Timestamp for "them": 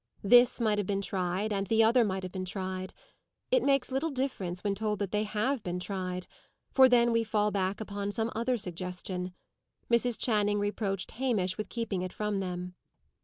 12.39-12.73